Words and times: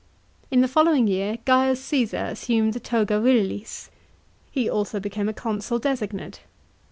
In 0.49 0.61
the 0.61 0.67
following 0.67 1.05
year 1.05 1.37
C. 1.45 1.75
Caesar 1.75 2.25
assumed 2.25 2.73
the 2.73 2.79
toga 2.79 3.19
virilis. 3.21 3.91
He 4.49 4.67
also 4.67 4.99
became 4.99 5.29
a 5.29 5.31
consul 5.33 5.77
designate. 5.77 6.39